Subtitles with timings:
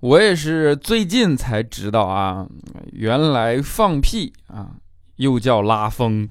[0.00, 2.46] 我也是最近才知道啊，
[2.92, 4.76] 原来放屁啊
[5.16, 6.26] 又叫拉风。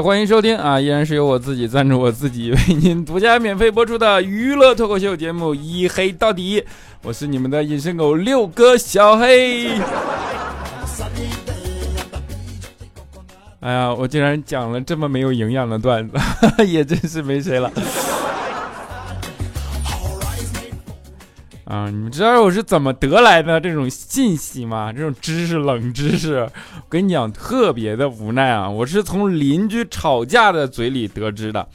[0.00, 0.80] 欢迎收听啊！
[0.80, 6.60] 依然是由我自己赞助我自己，为您独家免费播出的娱乐脱口秀节目《一黑到底》，
[7.02, 9.70] 我是你们的隐身狗六哥小黑。
[13.60, 16.16] 哎呀，我竟然讲了这么没有营养的段子，
[16.64, 17.70] 也真是没谁了。
[21.68, 24.90] 啊，你们知道我是怎么得来的这种信息吗？
[24.90, 26.50] 这种知识冷知识，我
[26.88, 28.66] 跟你讲，特别的无奈啊！
[28.66, 31.68] 我是从邻居吵架的嘴里得知的，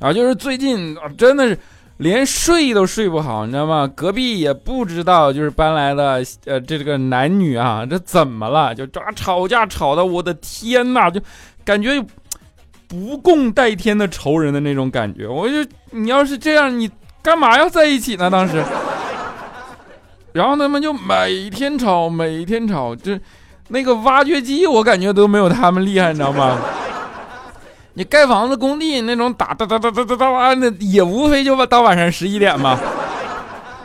[0.00, 1.58] 啊，就是最近真的是
[1.96, 3.90] 连睡都睡不好，你知道吗？
[3.96, 8.74] 隔壁也不知道，就是搬来的呃这个男女啊，这怎么了？
[8.74, 11.18] 就抓吵架吵的，我的天呐，就
[11.64, 12.04] 感觉
[12.86, 15.26] 不共戴天的仇人的那种感觉。
[15.26, 15.54] 我就
[15.90, 16.90] 你要是这样，你
[17.22, 18.28] 干嘛要在一起呢？
[18.28, 18.62] 当时。
[20.38, 23.18] 然后他们就每天吵，每天吵，就
[23.70, 26.56] 那个挖掘机，我感觉都没有他们厉害，你知道吗？
[27.94, 32.78] 你盖房子工地那种打哒哒哒哒哒哒，那也无非就到晚上十一点嘛，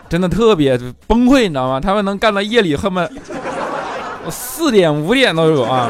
[0.07, 1.79] 真的特别崩溃，你知道吗？
[1.79, 3.09] 他们能干到夜里，恨不得
[4.29, 5.89] 四点五点都有啊。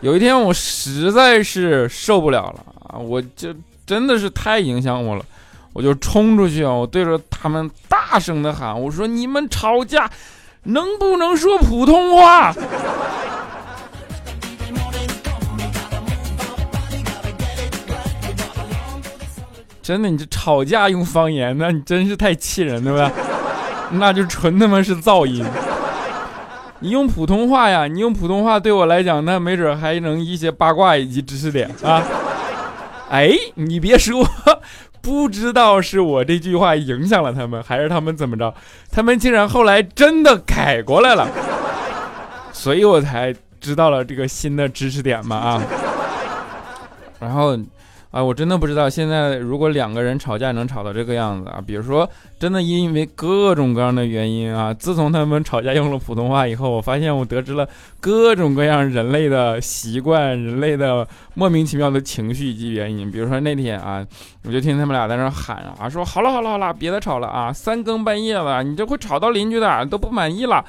[0.00, 3.52] 有一天我实在是受不了了啊，我就
[3.84, 5.24] 真的是太影响我了。
[5.72, 6.72] 我就冲出去啊！
[6.72, 10.10] 我对着他们大声的喊：“我说你们吵架
[10.64, 12.52] 能不能说普通话？
[19.80, 23.12] 真的，你这吵架用方言，那你真是太气人了吧？
[23.94, 25.44] 那就纯他妈是噪音。
[26.80, 32.02] 你用普通话呀，你用普通话对我来讲，那没准还能一些八卦以及知识点啊！
[33.08, 34.26] 哎，你别说。”
[35.00, 38.54] 不知道是我这句话影响了他们，还是他们怎么着？
[38.90, 41.28] 他们竟然后来真的改过来了，
[42.52, 45.62] 所以我才知道了这个新的知识点嘛啊，
[47.18, 47.58] 然后。
[48.10, 51.62] 啊，我真的不知道现在如果两个人吵架能吵到这个样子啊！
[51.64, 52.08] 比如说，
[52.40, 57.68] 真的因为各种各样的原因啊，自从他们吵架用了普通话以后，我发现我得知了
[58.00, 63.08] 各种各样人类的习惯、人类的莫名其妙的情绪以及原因。
[63.08, 64.04] 比如说那天啊，
[64.44, 70.64] 我就听他们俩在那喊啊，说好了好了好了，别再吵了啊，三更半夜了，你这会吵到邻居的，都不满意了。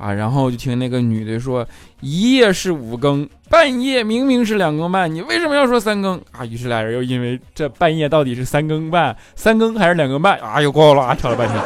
[0.00, 1.66] 啊，然后就听那个女的说
[2.00, 11.60] ：“一夜是五更，半夜明明是两更半，你为什么要说三更啊？”于是俩人又因为这半夜到底是三更半、三更还是两更半啊，又呱啦吵了半天。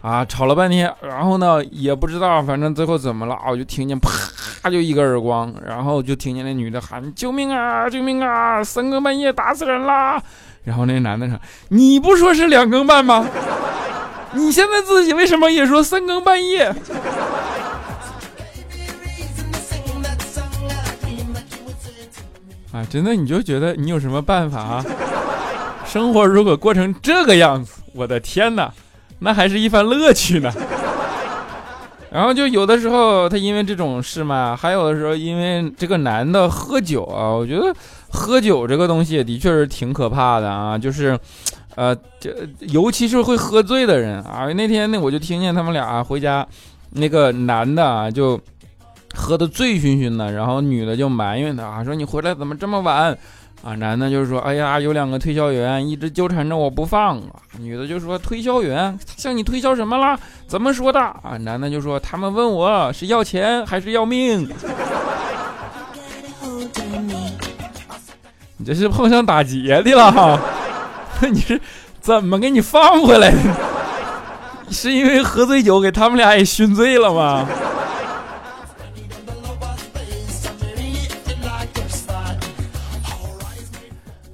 [0.00, 3.50] 啊，吵了半天，然后呢也不知道，反正最后怎么了啊？
[3.50, 8.64] 我就听见啪就一个耳光，然后就听见那女的喊：“救命啊，救命啊！
[8.64, 10.20] 三更半夜打死人啦！”
[10.64, 13.28] 然后那男的说：“你不说是两更半吗？”
[14.34, 16.74] 你现在自己为什么也说三更半夜？
[22.72, 24.82] 啊，真的，你就觉得你有什么办法啊？
[25.86, 28.72] 生活如果过成这个样子，我的天哪，
[29.18, 30.50] 那还是一番乐趣呢。
[32.10, 37.74] 然后就有的时候他因为这种事嘛，还有的时候因为这个男的喝酒啊，我觉得
[38.10, 41.18] 喝酒这个东西也的确是挺可怕的啊，就是。
[41.74, 44.46] 呃，这尤其是会喝醉的人啊！
[44.52, 46.46] 那天呢我就听见他们俩回家，
[46.90, 48.38] 那个男的啊就
[49.14, 53.16] 喝的醉醺醺的，然后女的就埋怨他啊，说你回来怎么这么晚？
[53.62, 57.40] 啊，男的就说，哎呀，有两个推销员一直纠缠着我不放啊。
[57.60, 60.18] 女的就说，推销员向你推销什么了？
[60.48, 60.98] 怎么说的？
[61.00, 64.48] 啊，男的就说，他们问我是要钱还是要命？
[68.56, 70.40] 你 这是碰上打劫的了哈！
[71.30, 71.60] 你是
[72.00, 73.38] 怎么给你放回来的？
[74.70, 77.48] 是因为喝醉酒给他们俩也熏醉了吗？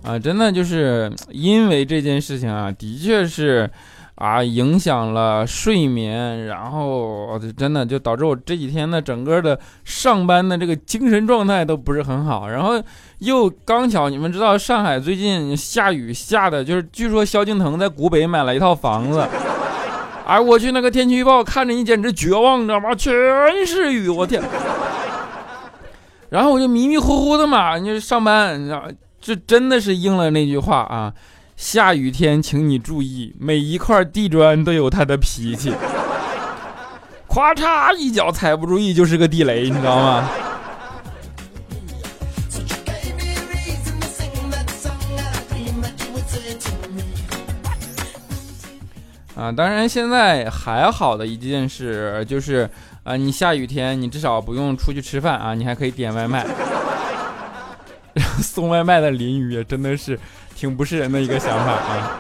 [0.03, 3.71] 啊，真的就是因为这件事情啊，的确是。
[4.19, 12.49] 啊，影响了睡眠，然后真的就导致我这几天呢，整个的上班的这个精神状态都不是很好。
[12.49, 12.83] 然后
[13.21, 19.25] 又刚巧，你们知道上海最近下雨下的，就是据说萧敬腾在古北买了一套房子。
[20.27, 22.93] 哎，我去那个天气预报看着你简直绝望，你知道吗？
[22.97, 23.15] 全
[23.65, 24.43] 是雨，我天！
[26.31, 28.83] 然后我就迷迷糊糊的嘛，你就上班，你知道，
[29.21, 31.15] 这真的是应了那句话啊。
[31.59, 35.75] 下雨天，请你注意，每一块地砖都有它的脾气。
[37.29, 40.31] 咔嚓一脚踩不注意就是个地雷，你知道吗？
[49.35, 52.71] 啊，当然现在还好的一件事就是，
[53.03, 56.47] 啊，你下雨天你至少不用出去吃饭啊，你还可以点外卖。
[58.41, 60.17] 送外卖的淋雨也真的是。
[60.59, 62.19] 挺不是人的一个想法啊，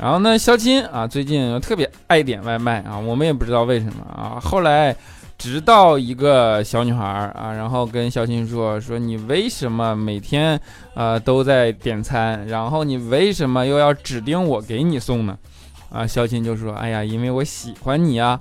[0.00, 4.38] 然后呢，肖钦啊，最近特别爱点外卖啊，我们也不知道为什么啊。
[4.40, 4.94] 后来，
[5.36, 10.60] 直到一个小女孩啊，然后跟肖钦说说你为什么每天
[10.94, 15.36] 呃都在点餐，然后你为什么又要指定我给你送呢？
[15.90, 18.38] 啊，肖钦就说，哎呀，因为我喜欢你啊。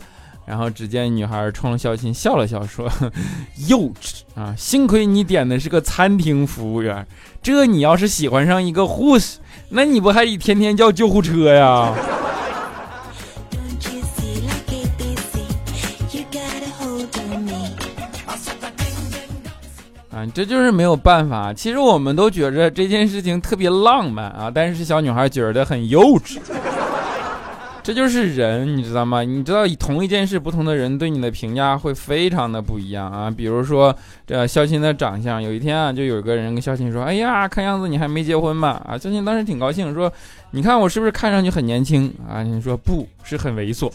[0.50, 2.92] 然后只见女孩冲肖钦笑了笑，说
[3.70, 4.56] ：“幼稚啊！
[4.58, 7.06] 幸亏你点的是个餐厅服务员，
[7.44, 9.38] 这你要是喜欢上一个护士，
[9.70, 11.94] 那你不还得天天叫救护车呀？”
[20.10, 21.54] 啊，这就是没有办法。
[21.54, 26.40] 其实我们都觉着这件事情特别浪漫啊，但是小女孩觉得很幼稚。
[27.90, 29.24] 这就是人，你知道吗？
[29.24, 33.32] 你知道以同一件事，不同的人对你的评价会非常的不一样啊。
[33.32, 33.96] 比如说，
[34.28, 40.14] 这肖钦的长相，有一天啊，就有一个人跟肖钦说：“哎呀，看样子你还没结婚吧？”啊，肖钦当时挺高兴，说
[40.52, 43.92] ：“你看我是不是看上去很年轻啊？”你说不是很猥琐。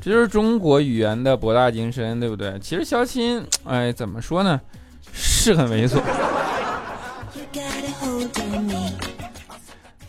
[0.00, 2.56] 这就是中国语言的博大精深，对不对？
[2.60, 4.60] 其实肖钦，哎，怎么说呢？
[5.40, 5.98] 是很猥琐。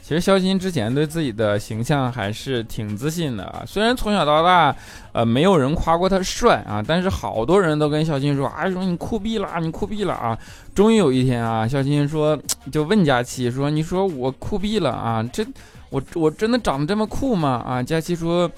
[0.03, 4.75] 其实肖金之前对自己的形象还是挺自信的啊，虽然从小到大，
[5.13, 10.37] 呃，没有人夸过他帅啊，但是好多人都跟肖金说，啊，说你酷毙了，你酷毙了啊！
[10.75, 12.37] 终于有一天啊，肖金说，
[12.69, 15.23] 就问佳期说，你说我酷毙了啊？
[15.31, 15.45] 这
[15.89, 17.63] 我我真的长得这么酷吗？
[17.65, 18.51] 啊，佳期说，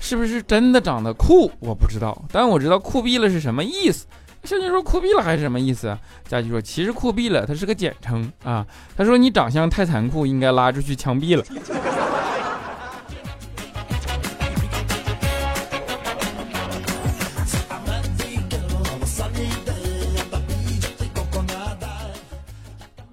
[0.00, 1.48] 是不是真的长得酷？
[1.60, 4.06] 我不知道，但我知道酷毙了是什么意思。
[4.46, 5.98] 小金说酷毙了还是什么意思？
[6.28, 8.64] 佳琪说其实酷毙了它是个简称啊。
[8.96, 11.44] 他说你长相太残酷，应该拉出去枪毙了。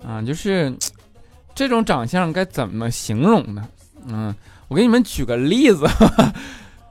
[0.06, 0.72] 啊，就是
[1.56, 3.68] 这种长相该怎么形容呢？
[4.06, 4.36] 嗯，
[4.68, 5.88] 我给你们举个例子。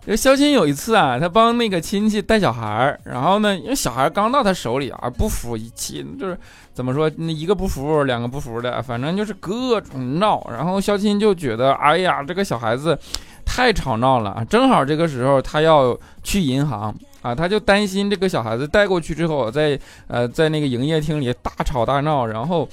[0.05, 6.37] 这肖钦有一次啊，他帮那个亲戚带小孩儿，然后呢，因为小孩刚到他手里啊，不服气，就是
[6.75, 10.45] 怎么说，那一个不服，两个不服的，反正就是各种闹。
[10.51, 12.99] 然后肖钦就觉得，哎呀，这个小孩子
[13.47, 14.45] 太吵闹了。
[14.51, 16.93] 正好这个时候他要去银行。
[17.23, 19.79] 啊，他就担心这个小孩子带过去之后，在
[20.09, 22.69] 呃在那个营业厅里大吵大闹，然后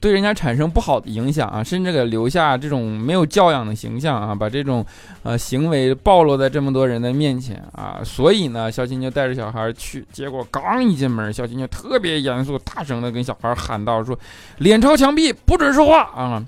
[0.00, 4.84] 对人家产生不好的影响啊，甚至给留下这种没有教养的形象啊，把这种
[5.22, 14.18] 呃行为暴露在这么多人的面前啊，所以呢，肖钦就带着小孩去，结果刚一进门，肖钦就特别严肃，大声的跟小孩喊道：“说
[14.58, 16.42] 脸朝墙壁，不准说话啊！”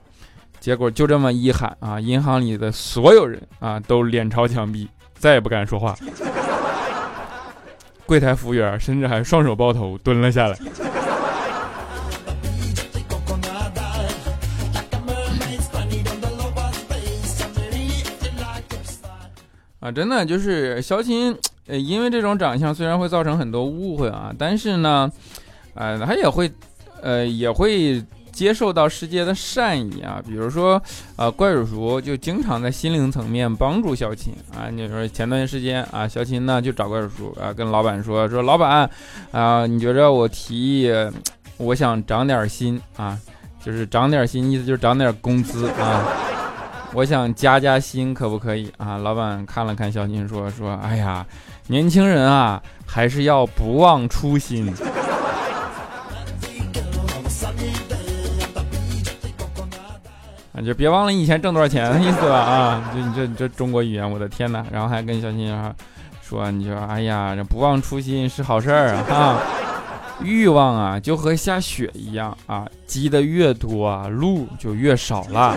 [0.59, 4.89] 结果就这么一喊啊，银行里的所有人啊都脸朝墙壁，
[5.19, 5.95] 再也不敢说话。
[8.13, 10.59] 柜台服务员甚至还双手抱头蹲了下来。
[19.81, 21.35] 啊，真的就是肖钦，
[21.67, 25.11] 呃，因为这种长相虽然会造成很多误会啊，但是呢，
[25.73, 26.53] 呃，他也会，
[27.01, 28.05] 呃，也会。
[28.33, 30.83] 接受到世界的善意啊，比如说，
[31.17, 34.71] 呃，怪叔叔就经常在心灵层面帮助小琴啊。
[34.71, 38.89] 你说前段时间啊，小琴呢就找怪叔叔啊，跟老板说说，老板
[39.31, 40.91] 啊，你觉着我提议，
[41.59, 43.19] 我想涨点薪啊，
[43.63, 46.03] 就是涨点薪，意思就是涨点工资啊，
[46.95, 48.97] 我想加加薪，可不可以啊？
[48.97, 51.25] 老板看了看小琴，说说，哎呀，
[51.67, 54.73] 年轻人啊，还是要不忘初心。
[60.65, 62.91] 就别忘了你以前挣多少钱的意思吧啊！
[62.95, 64.65] 就你这你这中国语言，我的天哪！
[64.71, 65.49] 然后还跟小新
[66.23, 69.05] 说，你说哎呀，这不忘初心是好事儿啊！
[69.09, 69.37] 哈，
[70.23, 75.57] 欲望啊，就和下雪一样啊，积的越多啊，路就越少了。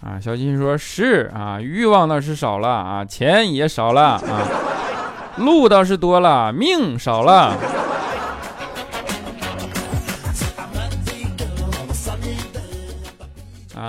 [0.00, 4.46] 啊，小新说是啊，欲望倒是少了啊，钱也少了啊，
[5.38, 7.56] 路倒是多了，命少了。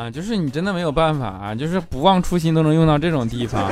[0.05, 3.71] 啊，就是你真的没有办法啊，就是不忘初心都能用到这种地方，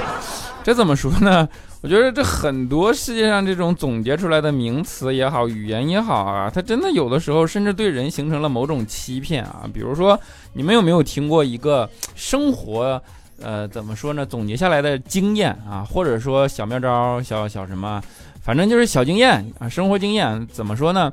[0.64, 1.46] 这怎么说呢？
[1.82, 9.68] 我觉得这很多世界上这种总结出来的名词也好，语言也好啊，它真的有的时候甚至对人形成了某种欺骗啊。
[9.74, 10.18] 比如说，
[10.54, 12.98] 你们有没有听过一个生活，
[13.42, 14.24] 呃，怎么说呢？
[14.24, 18.02] 总结下来的经验啊，或者说小妙招、小小什么，
[18.40, 21.12] 反正就是小经验啊，生活经验怎么说呢？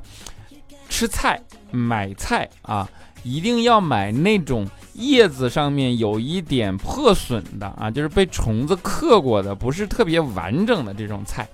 [0.88, 1.38] 吃菜、
[1.70, 2.88] 买菜啊，
[3.22, 4.66] 一定要买那种。
[4.94, 11.48] 叶子上面有一点破损的啊，就是被虫子刻过的，不是特别完整的这种菜，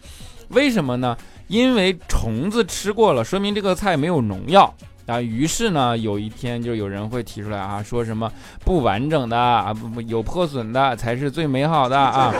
[0.48, 1.16] 为什么呢？
[1.46, 4.74] 因为虫子吃过了，说明这个菜没有农药
[5.06, 5.20] 啊。
[5.20, 8.28] 于是呢，有一天就有人会提出来啊，说什么
[8.64, 12.34] 不完整的啊，不不有破损的才是最美好的啊。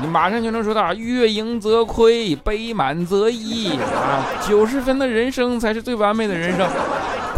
[0.00, 6.66] 你马上就能说到月盈则亏，杯满则溢啊，九十分的人生才是最完美的人生。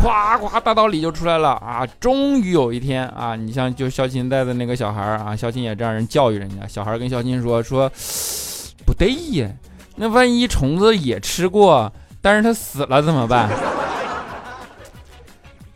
[0.01, 1.87] 夸夸大道理就出来了啊！
[1.99, 7.91] 终于有一天啊，你像就肖钦带的那个小孩啊，肖钦也这样人教育人家小孩跟肖钦说说，
[8.85, 9.51] 不对呀，
[9.97, 13.51] 那万一虫子也吃过，但是他死了怎么办？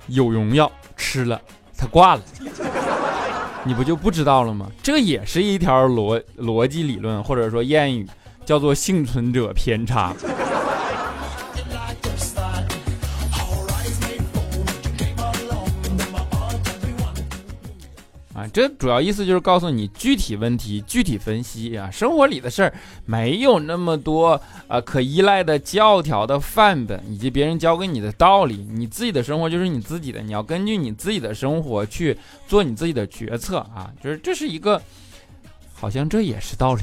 [0.06, 1.40] 有农药吃了，
[1.76, 2.22] 他挂了，
[3.64, 4.66] 你不就不知道了吗？
[4.82, 8.06] 这也是一条逻逻辑理论或者说谚语，
[8.44, 10.14] 叫做幸存者偏差。
[18.52, 22.74] 这主要意思就是告诉你具体问题具体分析啊，生活里的事儿
[23.06, 32.16] 没有那么多啊可依赖的教条的范本以及别人教给你的道理，你自己的生活就是你自己的，你要根据你自己的生活去
[32.46, 34.80] 做你自己的决策啊，就是这是一个，
[35.72, 36.82] 好像这也是道理。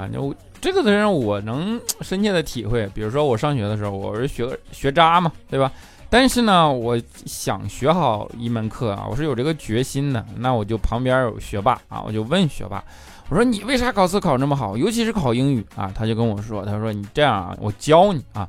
[0.00, 0.34] 啊，就。
[0.62, 5.72] 这个责任我能深切的体会，比如说我上学的时候，我是学学渣嘛，对吧？
[6.10, 10.22] 但是呢，我想学好一门课啊，我是有这个决心的。
[10.36, 12.84] 那我就旁边有学霸啊，我就问学霸，
[13.30, 15.90] 我说你为啥考试考那么好，尤其是考英语啊？
[15.94, 18.46] 他就跟我说，他说你这样啊，我教你啊，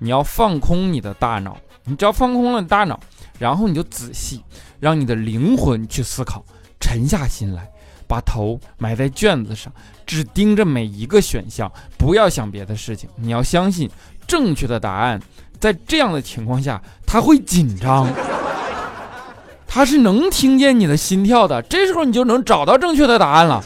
[0.00, 3.00] 你要放空你的大脑，你只要放空了大脑，
[3.38, 4.42] 然后你就仔细
[4.80, 6.44] 让你的灵魂去思考，
[6.78, 7.70] 沉下心来。
[8.06, 9.72] 把头埋在卷子上，
[10.06, 13.08] 只盯着每一个选项，不要想别的事情。
[13.16, 13.90] 你要相信
[14.26, 15.20] 正确的答案，
[15.58, 18.08] 在这样的情况下，他会紧张，
[19.66, 21.60] 他是能听见你的心跳的。
[21.62, 23.62] 这时候你就能找到正确的答案了。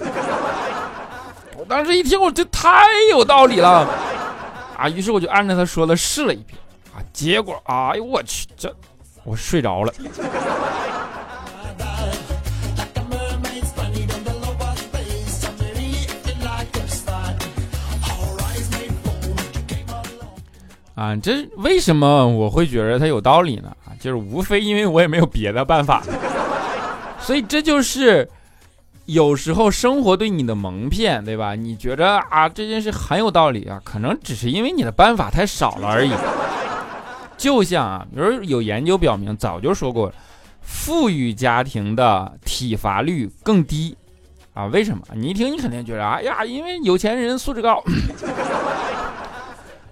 [1.57, 3.87] 我当时一听，我这太有道理了
[4.77, 4.89] 啊！
[4.89, 6.59] 于是我就按照他说的试了一遍
[6.95, 8.75] 啊，结果，哎呦我去，这
[9.25, 9.93] 我睡着了。
[20.99, 23.69] 啊，这为什么我会觉得它有道理呢？
[23.87, 26.03] 啊，就是无非因为我也没有别的办法，
[27.21, 28.29] 所以这就是
[29.07, 31.55] 有时候生活对你的蒙骗，对吧？
[31.55, 36.11] 你觉得啊这件事很有道理啊，可能只是因为你的办法太少了而已。
[37.37, 40.13] 就像啊，比如有研究表明，早就说过，
[40.63, 43.97] 富裕家庭的体罚率更低
[44.53, 44.67] 啊？
[44.67, 45.05] 为什么？
[45.15, 47.81] 你一听你肯定觉得，哎呀，因为有钱人素质高。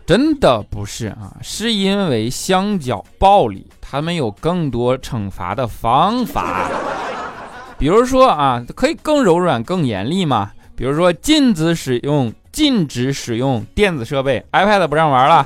[0.07, 6.71] 真的不是啊，是因为相较暴力，他们有更多惩罚的方法。
[7.77, 10.53] 比如说啊，可以更柔软、更严厉嘛。
[10.77, 15.45] 比如说禁止使用、禁止使用电子设备，iPad 不让玩了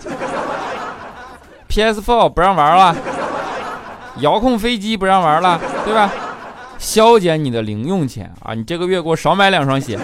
[1.68, 2.94] ，PS4 不让玩了，
[4.18, 6.10] 遥控飞机不让玩了，对吧？
[6.78, 9.96] 削减你的零用钱啊，你这个月给我少买两双鞋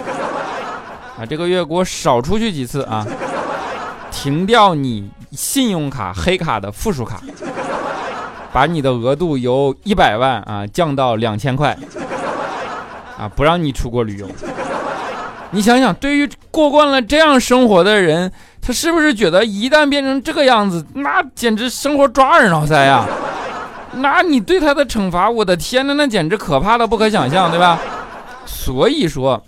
[1.19, 3.05] 啊，这个月给我少出去几次啊。
[4.17, 7.21] 停掉你信用卡黑卡的附属卡，
[8.51, 11.77] 把你的额度由一百万啊降到两千块，
[13.15, 14.27] 啊不让你出国旅游。
[15.51, 23.05] 你想想，对于过惯了这样生活的人，他是不是觉得一旦变成这个样子，那简直生活抓耳挠腮啊？
[23.93, 27.79] 那你对他的惩罚，我的天呐，那简直可怕的不可想象，对吧？
[28.47, 29.41] 所以说，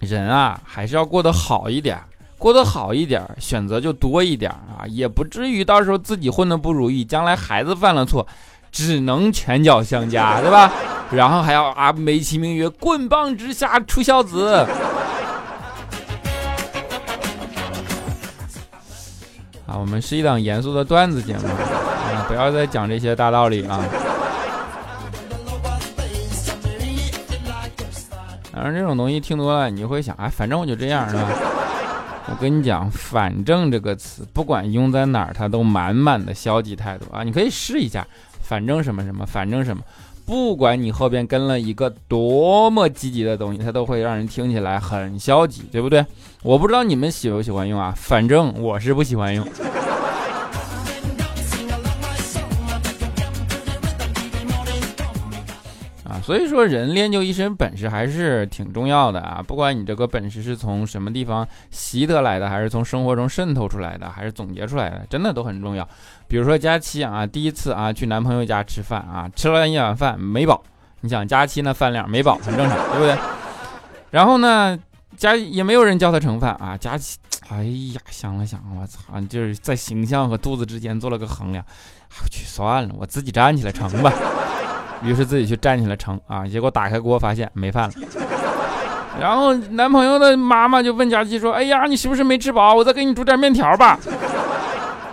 [0.00, 1.98] 人啊还是要过得好一点。
[2.40, 8.26] 过得好一点，选择就多一点啊，也不至于到时候自己混得不如意，将来孩子犯了错，
[8.72, 10.72] 只能拳脚相加，对吧？
[11.12, 14.66] 然后还要啊美其名曰棍棒之下出孝子。
[19.66, 23.84] 啊，我们是一档严肃的段子节目，啊，不要再讲这些大道理了。
[28.50, 31.28] 反正这种东西听多了，你就会想，哎，反正我就这样，是吧？
[32.28, 37.24] 我跟你讲，反正这个词不管用在哪儿，它都满满的消极态度啊！
[37.24, 38.06] 你可以试一下，
[38.40, 39.82] 反正什么什么，反正什么，
[40.24, 46.04] 不管你后边跟了一个多么积极的东西，它都会让人听起来很消极，对不对？
[46.42, 49.44] 我不知道你们喜不喜欢用啊，反正我是不喜欢用。
[56.22, 59.42] 所以说，人练就一身本事还是挺重要的啊！
[59.46, 65.88] 不管你这个本事是从什么地方习得来的，还是从生活中渗透出来的，还是总结出来的，真的都很重要。
[66.28, 70.62] 比如说佳期啊，第一次啊去男朋友家吃饭啊，吃了一碗饭没饱。
[71.00, 73.18] 你想佳期那饭量没饱很正常，对不对？
[74.10, 74.78] 然后呢，
[75.16, 76.76] 佳也没有人叫他盛饭啊。
[76.76, 81.64] 佳期，哎呀，想了想，我操，就是在形象和肚子之间做了个衡量。
[82.22, 84.12] 我去，算了，我自己站起来盛吧。
[85.02, 87.94] 于是自己去站起来盛啊，结果打开锅发现没饭了。
[89.20, 92.74] 然后男朋友的妈妈就问佳琪说：“哎呀，你是不是没吃饱？
[92.74, 93.98] 我再给你煮点面条吧。”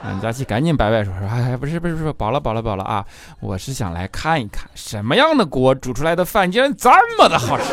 [0.06, 3.04] 嗯，佳琪赶紧摆摆手说：“哎，不是不是不是，饱了饱了饱了啊！
[3.42, 7.64] 我是想来看一看什么样的锅煮出来的饭竟然这么的好吃，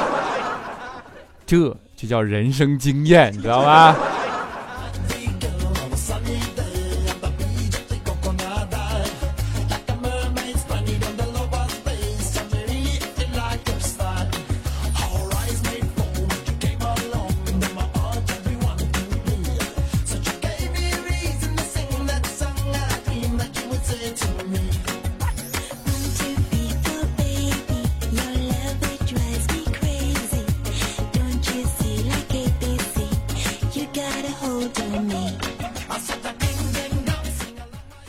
[1.46, 3.94] 这就叫人生经验，你知道吗？”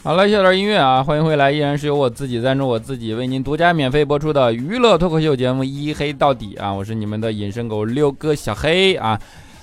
[0.06, 1.02] 好了，小点音乐啊！
[1.02, 6.72] 欢迎回来，依然是由我自己赞助我自己，为您独家免费播出的娱乐脱口秀节目《一黑到底》啊！
[6.72, 9.20] 我是你们的隐身狗六哥小黑啊！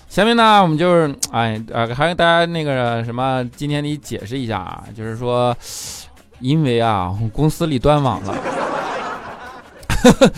[0.09, 5.57] 下面呢，我们就是哎啊，还跟大家那个什么，今天得解释一下啊，就是说，
[6.41, 8.35] 因为啊，公司里断网了，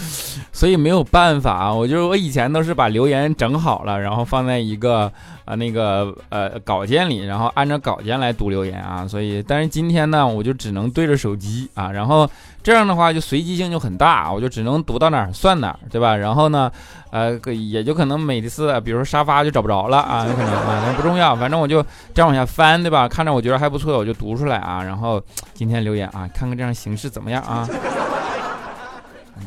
[0.55, 5.12] 所以没有办法，我就是我以前都是把留言整好了，然后放在一个。
[5.45, 12.27] 啊，那个呃稿件里，然后按照稿件来读留言啊，所以但是今天呢，我就只能对着手机啊，然后
[12.62, 16.17] 这样的话就随机性就很大，我就只能读到哪儿算哪儿，对吧？
[16.17, 16.73] 然后呢，
[17.11, 23.07] 呃，也就可能每次，比如说沙发就找不着了啊，有可能啊，那不重要，反正我就这样往下翻，对吧？
[23.07, 24.83] 看着我觉得还不错，我就读出来啊。
[24.83, 27.69] 然后今天留言啊，看看这样形式怎么样啊？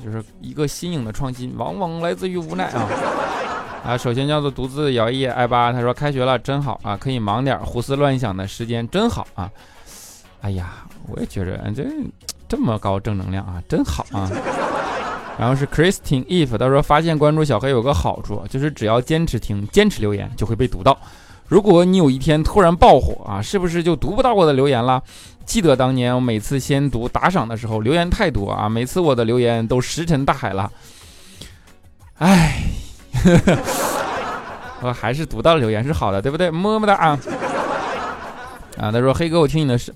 [0.04, 2.88] 就是一个新颖的创新，往往来自于无奈啊。
[3.86, 9.50] 啊，首先叫做独自摇曳爱吧，他说开学了真好啊，可以忙点胡思乱想的时间真好啊。
[10.42, 11.86] 哎呀，我也觉着这
[12.50, 14.30] 这么高正能量啊，真好啊。
[15.40, 20.98] 然后是 Christine If，他说发现关注小黑有个好处，就是只要坚持听、坚持留言就会被读到。
[21.48, 25.02] 如果你有一天突然爆火啊，是不是就读不到我的留言了？
[25.48, 30.72] 记得当年我每次先读打赏的时候，留言太多啊，每次我的留言都石沉大海了。
[32.20, 32.62] 哎。
[34.80, 36.52] 我还是读到留言是好的，对不对？
[36.52, 37.20] 么么哒啊！
[38.78, 39.92] 啊，他说黑哥，我听你的声，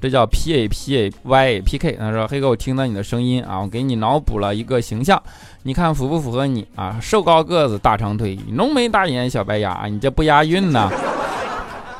[0.00, 1.92] 这叫 P A P A Y A P K。
[1.92, 5.22] 他说黑哥，我听到你的声音啊，我给你脑补了一个形象，
[5.62, 6.98] 你看符不符合你啊？
[7.00, 10.90] 瘦高个子，大长腿，浓眉大眼，小白牙，你这不押韵呐？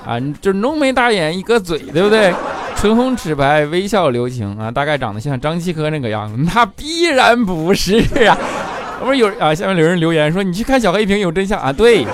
[0.04, 2.34] 啊，你这浓眉大眼，一个嘴，对不对？
[2.76, 8.36] 唇红齿白，微笑留情啊，大概长得像张继科那个样子，那必然不是啊。
[9.02, 9.54] 不是有啊？
[9.54, 12.06] 下面有人留言说：“你去看小黑屏有真相啊！”对，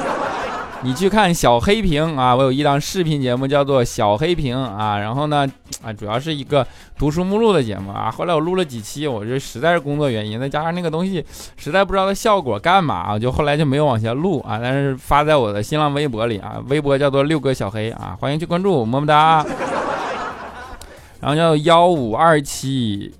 [0.82, 2.34] 你去看小黑屏啊！
[2.34, 5.46] 我有一档视频节目叫做小黑屏啊，然后呢
[5.84, 6.66] 啊，主要是一个
[6.98, 8.10] 读书目录的节目啊。
[8.10, 11.24] 后来我录了几期，我这实在是工作原因，再加上那个东西
[11.56, 14.58] 实在不知道它效果干嘛啊，就后来就没有往下录啊。
[14.60, 19.46] 但是发在我的新浪微博里啊，微博叫做六哥小黑啊，欢迎去关注，么么哒。
[21.20, 23.12] 然后叫幺五二七。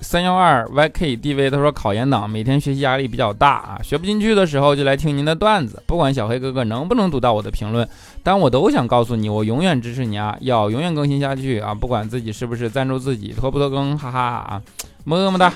[0.00, 5.80] 三幺二 YKDV，他说考研党每天学习压力比较大啊，学不进去的时候就来听您的段子。
[5.86, 7.88] 不管小黑哥哥能不能读到我的评论，
[8.20, 11.72] 但我都想告诉你，我永远支持你啊，要永远更新下去啊！
[11.72, 14.62] 不管自己是不是赞助自己，拖不拖更，哈哈啊，
[15.04, 15.52] 么么哒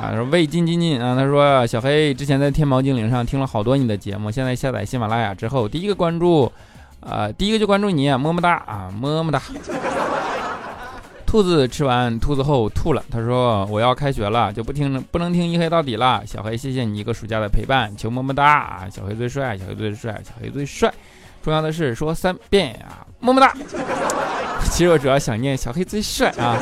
[0.00, 0.16] 啊！
[0.16, 6.50] 说魏进进进啊，他说小黑之前在天猫精灵上听了好多你的节目，现在下载喜马拉雅之后，第一个关注，
[7.00, 9.42] 呃，第一个就关注你，么么哒啊，么么哒。
[11.30, 16.20] 兔子吃完兔子后吐了，他说我要开学了，就不听不能听一黑到底了。
[16.26, 18.88] 小黑，谢谢你一个暑假的陪伴，求么么哒啊！
[18.92, 20.92] 小黑最帅，小黑最帅，小黑最帅。
[21.40, 23.54] 重要的是说三遍啊，么么哒。
[24.72, 26.58] 其实我主要想念小黑最帅啊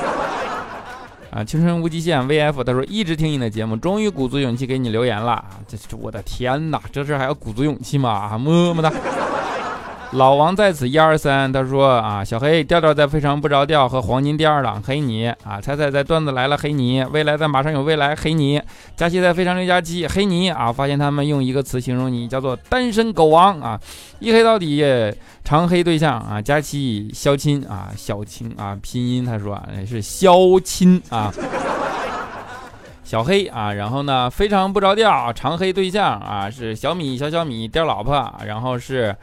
[1.30, 1.42] 啊！
[1.42, 5.42] 青春无极限 VF，他说一直听你的节目，终于鼓足勇气给你留言了。
[5.66, 8.36] 这这我的天哪，这事还要鼓足勇气吗？
[8.36, 8.92] 么么哒。
[10.12, 18.58] 老王在此一二三，他说啊，小黑调调在非常不着调和黄金第二档黑你啊，彩彩在段子来了黑你，未来在马上有未来黑你，
[18.96, 23.78] 佳期在非常六加七黑你啊，发现他们用一个词形容你叫做单身狗王啊，
[24.18, 24.82] 一黑到底
[25.44, 30.32] 常黑对象啊，佳期肖亲啊，小青啊，拼音他说是肖
[30.64, 31.30] 亲啊。
[33.04, 39.14] 小黑啊，然后呢，非常不着调，长黑对象啊，是小米小小米调老婆，然后是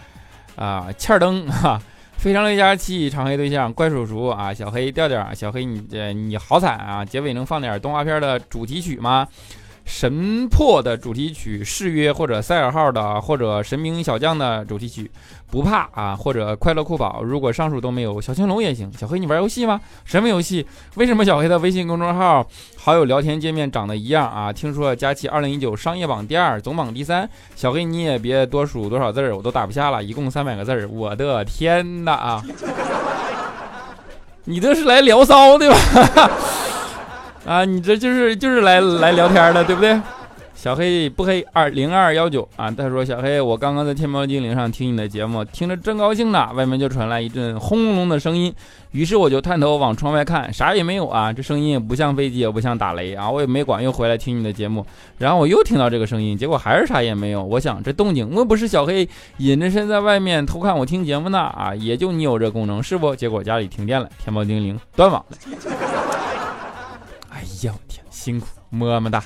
[0.56, 1.80] 啊，欠儿灯 哈，
[2.18, 9.28] 非常六加七，长黑对象怪叔叔啊，小黑调调，小黑你这你好惨啊，结尾能放点动画片的主题曲吗？
[9.86, 15.10] 神破的主题曲，誓约或者赛尔号的，或者神兵小将的主题曲，
[15.52, 18.91] 不怕啊，或者快乐酷宝，如果上述都没有，小青龙也行。
[18.98, 19.80] 小黑，你玩游戏吗？
[20.04, 20.65] 什么游戏？
[20.95, 22.45] 为什么小黑的微信公众号
[22.78, 24.52] 好友聊天界面长得一样啊？
[24.52, 27.30] 听说佳琪二零一九商业榜第二，总榜第三。
[27.56, 30.89] 小黑你也别多数多少字儿，我都打不下了，一共三百个字儿。
[30.89, 32.43] 我的天哪啊！
[34.45, 35.78] 你这是来聊骚的吧？
[37.45, 39.99] 啊，你这就是就是来来聊天的，对不对？
[40.55, 48.51] 小黑不黑二零二幺九啊，他说小黑，我刚刚在天猫精灵上听你的节目，听着正高兴呢，外面就传来一阵轰隆隆的声音，
[48.91, 54.84] 于是我就探头往窗外看，啥也没有啊，这声音也不像飞机，也不像打雷啊，我也没管，又回来听你的节目，
[55.19, 61.38] 然后我又听到这个声音，结果还是啥也没有，我想这动静莫不是小黑隐着身在外面偷看我听节目呢？
[61.38, 63.15] 啊，也就你有这功能是不？
[63.15, 66.14] 结果家里停电了，天猫精灵断网了。
[67.56, 69.24] 哎呀，我天，辛苦，么么哒！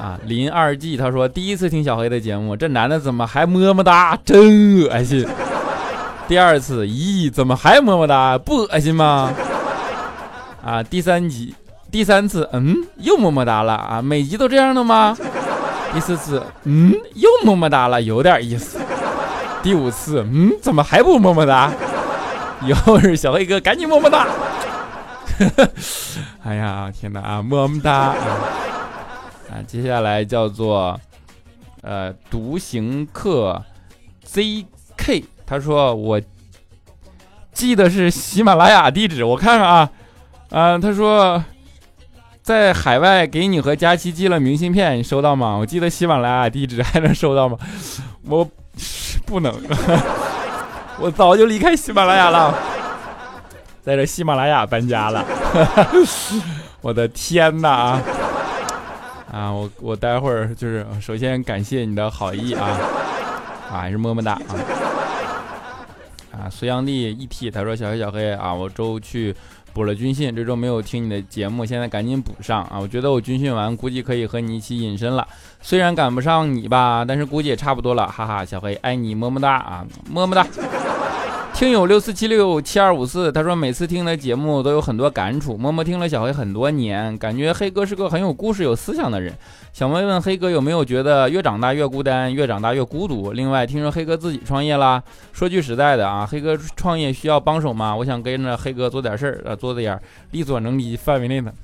[0.00, 5.24] 啊，林二季他说第一次听小黑的节目，这男的怎么还么么哒，真恶心。
[6.26, 9.32] 第二次，咦，怎么还么么哒，不恶心吗？
[10.64, 11.54] 啊，第三集，
[11.88, 15.16] 第三次，嗯，又么么哒了啊，每集都这样的吗？
[15.94, 18.78] 第四次，嗯，又么么哒了，有点意思。
[19.62, 21.70] 第五次，嗯，怎么还不么么哒？
[22.66, 24.26] 以后是小黑哥，赶紧么么哒。
[26.44, 28.14] 哎呀，天哪啊，么么哒
[29.50, 29.62] 啊！
[29.66, 30.98] 接下来叫做
[31.82, 33.62] 呃独行客
[34.26, 36.20] ZK，他说我
[37.52, 39.90] 记得是喜马拉雅地址，我看看啊，
[40.50, 41.44] 啊，他说
[42.42, 45.56] 在海外给你和佳期寄了明信片，你收到吗？
[45.56, 47.58] 我记得喜马拉雅地址还能收到吗？
[48.26, 48.48] 我
[49.26, 49.54] 不能，
[50.98, 52.58] 我早就离开喜马拉雅了。
[53.82, 55.24] 在这喜马拉雅搬家了，
[56.80, 58.02] 我的天哪啊！
[59.32, 62.78] 啊，我我待会儿就是首先感谢你的好意啊，
[63.70, 64.54] 啊还是么么哒啊！
[66.30, 69.34] 啊，隋炀帝一 T 他说小黑小黑啊，我周去
[69.72, 72.78] 补了军训，这周没有听你的节目，现在赶紧补上啊！
[72.78, 75.26] 我觉得我军训完估计可以和你一起隐身了，
[75.60, 80.46] 虽然赶不上你吧，但是估计也差不多了，哈哈，小黑爱你么么哒啊，么么哒。
[81.54, 85.56] 听友六四七六七二五四，他说每次听的节目都有很多感触。
[85.56, 89.32] 默默听了小黑很多年，感觉黑哥是个很有故事、有思想的人。
[89.72, 93.30] 想问问黑哥有没有觉得越长大越孤单，越长大越孤独？
[93.32, 95.00] 另外听说黑哥自己创业啦，
[95.32, 97.94] 说句实在的啊，黑哥创业需要帮手吗？
[97.94, 99.96] 我想跟着黑哥做点事儿，呃，做点
[100.32, 101.54] 力所能及范围内的。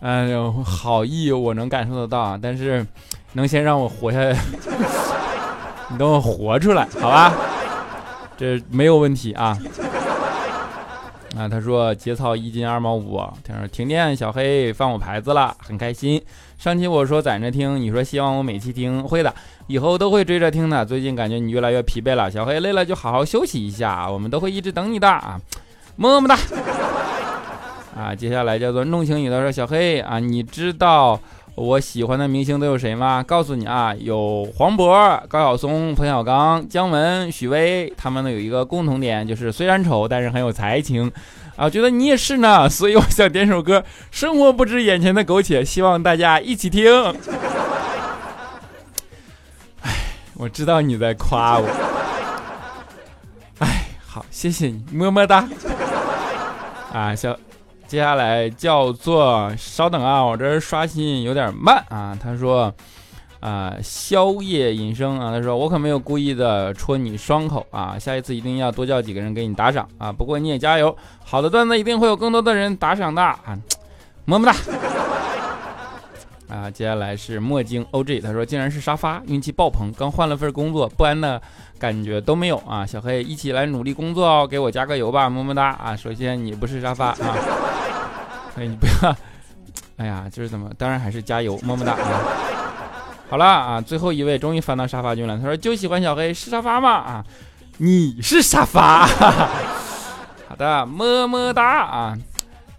[0.00, 2.86] 哎呦，好意我能感受得到啊，但是
[3.32, 4.36] 能先让我活下来，
[5.90, 7.34] 你等我活出来，好吧？
[8.42, 9.56] 这没有问题啊！
[11.38, 13.20] 啊，他说节操一斤二毛五。
[13.44, 16.20] 他说停电，小黑放我牌子了，很开心。
[16.58, 19.32] 上期我说攒着听，你说希望我每期听，会的，
[19.68, 20.84] 以后都会追着听的。
[20.84, 25.40] 最近感觉你越来越疲惫了，小黑累了就好好休息一下，我们都会一直等你的啊，
[25.94, 26.36] 么么哒！
[27.96, 31.20] 啊，接下来叫做弄清你的说小黑啊，你知道。
[31.54, 33.22] 我喜欢的明星都有谁吗？
[33.22, 41.12] 告诉你啊，有黄渤、高晓松、冯小刚、姜文、许巍，他们呢有一个共同点，就是虽然丑，但是很有才情
[41.56, 41.68] 啊。
[41.68, 46.90] 觉得你也是呢， 所以我想点首歌，生活不止眼前的苟且，希望大家一起听。
[49.82, 49.92] 哎，
[50.34, 51.68] 我知道你在夸我。
[53.58, 55.46] 哎，好，谢谢你，么么哒。
[56.94, 57.36] 啊，小。
[57.92, 62.16] 接下来叫做稍等啊，我这刷新有点慢啊。
[62.18, 62.72] 他说
[63.38, 70.10] 啊，宵夜隐生啊，他说我可没有故意的戳你双口啊，下一次一定要多叫几个人给你打赏啊。
[70.10, 73.58] 不过你也加油，好的段子一定会有更多的人打赏的啊，
[74.24, 74.56] 么么哒。
[76.48, 81.38] 啊，接下来是墨镜 OG，他说竟然是沙发，运气爆棚，刚换了份工作，不安的
[81.78, 82.86] 感觉都没有啊。
[82.86, 85.94] 小黑一起来努力工作哦，给我加个油吧，么么哒啊。
[85.94, 87.36] 首先你不是沙发啊。
[88.56, 89.16] 哎，你不要，
[89.96, 90.70] 哎呀，就是怎么？
[90.76, 91.96] 当然还是加油，么么哒！
[93.30, 95.38] 好了啊，最后一位终于翻到沙发君了。
[95.38, 96.90] 他说就喜欢小黑是沙发吗？
[96.90, 97.24] 啊，
[97.78, 99.06] 你是沙发。
[100.48, 102.18] 好的，么么哒啊！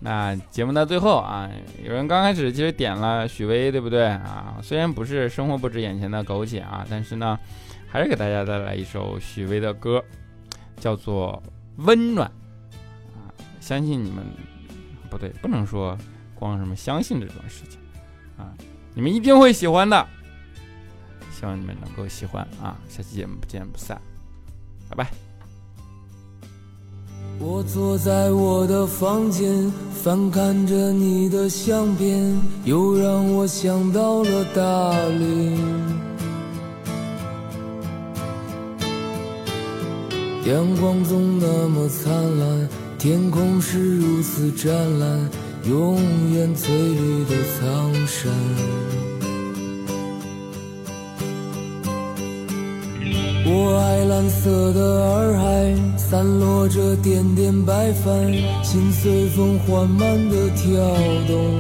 [0.02, 1.50] 那节目的最后啊，
[1.84, 4.56] 有人刚开始其实点了许巍，对不对啊？
[4.62, 7.40] 虽然不是生活不止眼前的苟且啊，但是呢，
[7.90, 10.04] 还是给大家带来一首许巍的歌，
[10.80, 11.42] 叫做
[11.84, 12.30] 《温暖》
[13.18, 13.34] 啊。
[13.60, 14.24] 相信你们
[15.14, 15.96] 不对，不能说
[16.34, 17.80] 光什么相信这种事情
[18.36, 18.52] 啊，
[18.96, 20.08] 你们一定会喜欢的。
[21.32, 22.76] 希望你们能够喜欢啊！
[22.90, 24.02] 下期节目不见不散，
[24.90, 25.12] 拜拜。
[27.40, 34.62] 我坐在我的房间，翻看着你的相片，又让我想到了大
[35.10, 35.60] 理。
[40.46, 42.70] 阳光总那么灿烂，
[43.04, 45.30] 天空是如此湛蓝，
[45.66, 46.00] 永
[46.32, 48.32] 远翠绿的苍山。
[53.46, 58.32] 我爱蓝色的洱海，散落着点点白帆，
[58.64, 60.72] 心随风缓慢的跳
[61.28, 61.60] 动。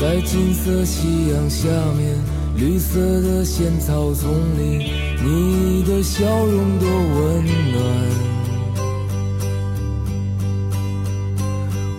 [0.00, 2.18] 在金色夕阳下面，
[2.56, 4.90] 绿色的仙草丛里，
[5.22, 7.78] 你的笑容多温暖。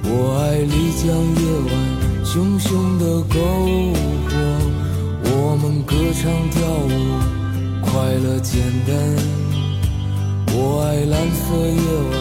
[0.04, 0.10] 我
[0.42, 1.06] 爱丽江
[1.38, 1.74] 夜晚，
[2.26, 4.34] 熊熊的篝火。
[5.24, 6.90] 我们歌唱跳舞，
[7.82, 8.92] 快乐简单。
[10.54, 11.82] 我爱蓝色夜
[12.12, 12.14] 晚，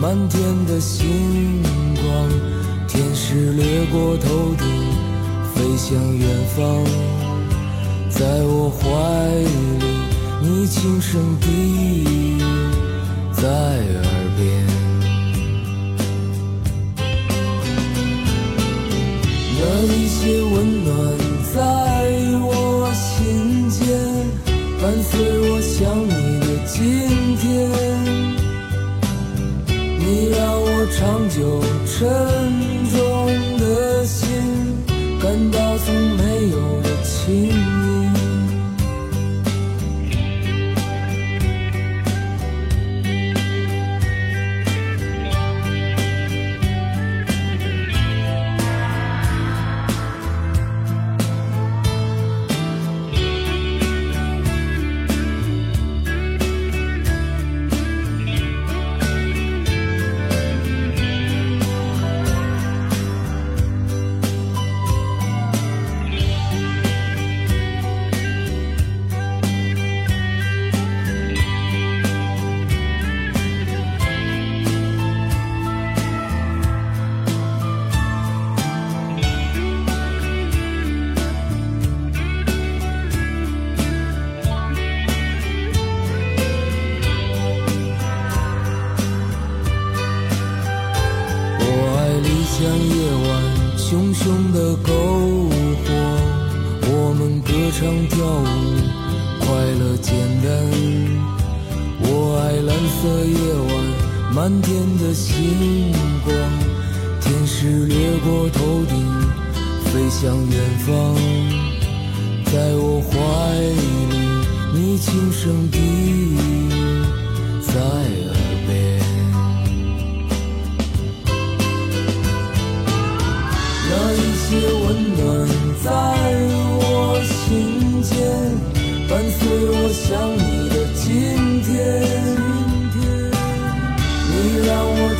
[0.00, 1.60] 满天的星
[1.96, 2.04] 光，
[2.86, 4.64] 天使掠过头顶，
[5.54, 6.24] 飞向远
[6.56, 6.84] 方。
[8.08, 8.84] 在我怀
[9.42, 9.85] 里，
[10.48, 12.38] 你轻声低语
[13.32, 14.02] 在耳
[14.36, 14.64] 边，
[19.58, 20.54] 那一些温
[20.84, 20.88] 暖
[21.52, 21.58] 在
[22.42, 22.46] 我
[22.94, 23.80] 心间。
[24.80, 25.10] 伴随
[25.50, 25.74] 我想
[26.06, 26.25] 你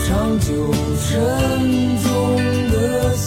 [0.08, 1.10] 长久沉
[1.98, 2.06] 重
[2.70, 3.26] 的心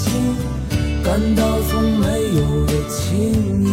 [1.03, 2.05] 感到从没
[2.37, 3.17] 有的轻
[3.65, 3.67] 盈，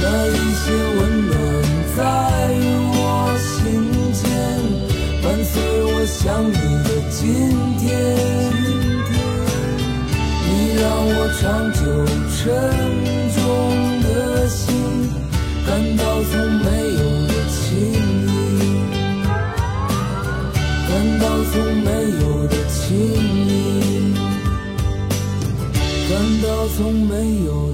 [0.00, 1.34] 那一些温暖
[1.96, 1.98] 在
[2.92, 2.96] 我
[3.40, 3.52] 心
[4.12, 4.22] 间，
[5.24, 5.52] 伴随
[5.86, 7.20] 我想你的今
[7.80, 7.84] 天。
[10.46, 11.80] 你让我长久
[12.30, 12.38] 沉
[26.64, 27.73] 我从没有